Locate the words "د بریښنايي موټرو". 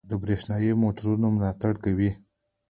0.09-1.13